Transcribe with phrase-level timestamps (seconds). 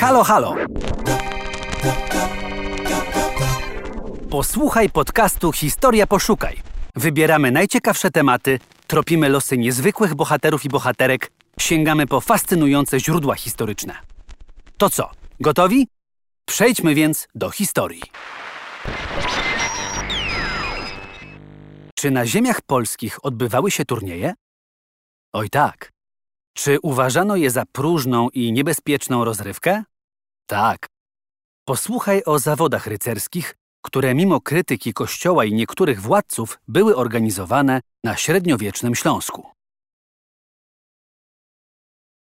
[0.00, 0.54] Halo, halo!
[4.30, 6.62] Posłuchaj podcastu Historia Poszukaj.
[6.94, 11.30] Wybieramy najciekawsze tematy, tropimy losy niezwykłych bohaterów i bohaterek,
[11.60, 13.94] sięgamy po fascynujące źródła historyczne.
[14.76, 15.10] To co,
[15.40, 15.88] gotowi?
[16.44, 18.02] Przejdźmy więc do historii.
[21.94, 24.34] Czy na ziemiach polskich odbywały się turnieje?
[25.32, 25.95] Oj tak.
[26.56, 29.84] Czy uważano je za próżną i niebezpieczną rozrywkę?
[30.46, 30.86] Tak.
[31.64, 38.94] Posłuchaj o zawodach rycerskich, które mimo krytyki Kościoła i niektórych władców były organizowane na średniowiecznym
[38.94, 39.50] Śląsku.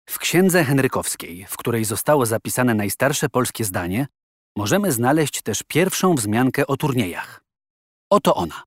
[0.09, 4.07] W księdze Henrykowskiej, w której zostało zapisane najstarsze polskie zdanie,
[4.57, 7.45] możemy znaleźć też pierwszą wzmiankę o turniejach.
[8.11, 8.63] Oto ona.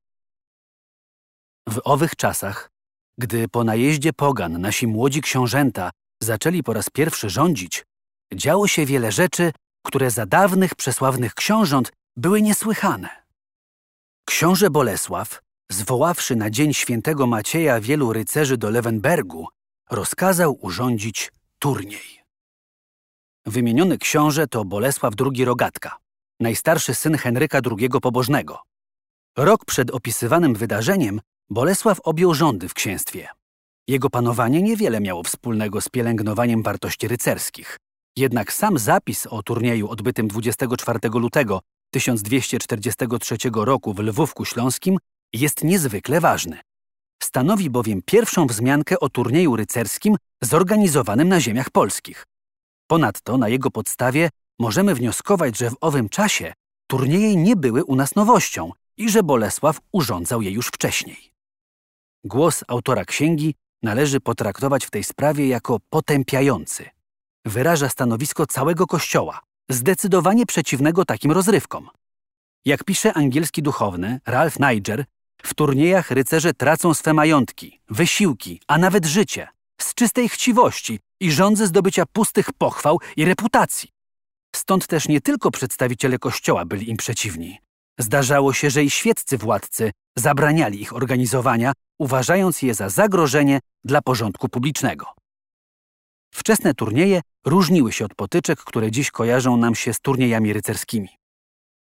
[1.69, 2.72] W owych czasach,
[3.17, 5.91] gdy po najeździe pogan nasi młodzi książęta
[6.23, 7.85] zaczęli po raz pierwszy rządzić,
[8.33, 9.51] działo się wiele rzeczy,
[9.85, 13.09] które za dawnych przesławnych książąt były niesłychane.
[14.25, 15.41] Książę Bolesław,
[15.71, 19.47] zwoławszy na dzień świętego Macieja wielu rycerzy do Lewenbergu,
[19.89, 22.23] rozkazał urządzić turniej.
[23.45, 25.97] Wymieniony książę to Bolesław II Rogatka,
[26.39, 28.59] najstarszy syn Henryka II Pobożnego.
[29.37, 33.27] Rok przed opisywanym wydarzeniem Bolesław objął rządy w księstwie.
[33.87, 37.77] Jego panowanie niewiele miało wspólnego z pielęgnowaniem wartości rycerskich.
[38.17, 41.61] Jednak sam zapis o turnieju odbytym 24 lutego
[41.93, 44.97] 1243 roku w Lwówku Śląskim
[45.33, 46.59] jest niezwykle ważny.
[47.23, 52.25] Stanowi bowiem pierwszą wzmiankę o turnieju rycerskim zorganizowanym na ziemiach polskich.
[52.87, 56.53] Ponadto na jego podstawie możemy wnioskować, że w owym czasie
[56.87, 61.32] turnieje nie były u nas nowością i że Bolesław urządzał je już wcześniej.
[62.25, 66.89] Głos autora księgi należy potraktować w tej sprawie jako potępiający.
[67.45, 71.89] Wyraża stanowisko całego Kościoła, zdecydowanie przeciwnego takim rozrywkom.
[72.65, 75.05] Jak pisze angielski duchowny Ralph Niger,
[75.43, 79.47] w turniejach rycerze tracą swe majątki, wysiłki, a nawet życie,
[79.81, 83.89] z czystej chciwości i żądzy zdobycia pustych pochwał i reputacji.
[84.55, 87.57] Stąd też nie tylko przedstawiciele Kościoła byli im przeciwni.
[87.99, 94.49] Zdarzało się, że i świeccy władcy zabraniali ich organizowania, uważając je za zagrożenie dla porządku
[94.49, 95.05] publicznego.
[96.33, 101.09] Wczesne turnieje różniły się od potyczek, które dziś kojarzą nam się z turniejami rycerskimi.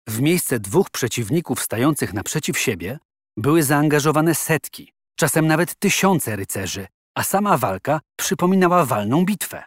[0.08, 3.00] W miejsce dwóch przeciwników stających naprzeciw siebie
[3.38, 9.64] były zaangażowane setki, czasem nawet tysiące rycerzy, a sama walka przypominała walną bitwę.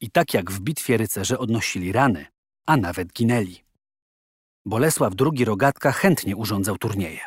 [0.00, 2.26] I tak jak w bitwie rycerze odnosili rany,
[2.66, 3.64] a nawet ginęli.
[4.66, 7.20] Bolesław II Rogatka chętnie urządzał turnieje.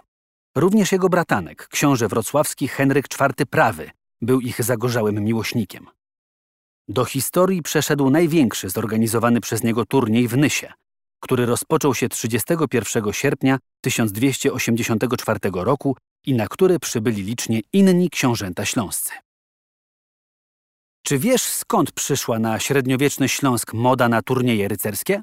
[0.56, 3.92] Również jego bratanek, książę wrocławski Henryk IV Prawy,
[4.22, 5.88] był ich zagorzałym miłośnikiem.
[6.88, 10.74] Do historii przeszedł największy zorganizowany przez niego turniej w Nysie,
[11.20, 15.96] który rozpoczął się 31 sierpnia 1284 roku
[16.26, 19.12] i na który przybyli licznie inni książęta śląscy.
[21.04, 25.22] Czy wiesz skąd przyszła na średniowieczny Śląsk moda na turnieje rycerskie?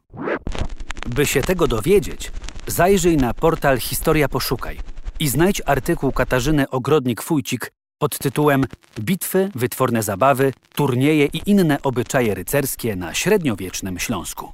[1.06, 2.32] By się tego dowiedzieć,
[2.66, 4.78] zajrzyj na portal Historia Poszukaj
[5.20, 8.64] i znajdź artykuł Katarzyny Ogrodnik-Fujcik pod tytułem
[9.00, 14.52] Bitwy, wytworne zabawy, turnieje i inne obyczaje rycerskie na średniowiecznym Śląsku.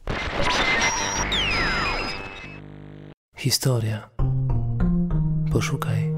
[3.37, 4.11] Historia.
[5.53, 6.14] Poszukaj.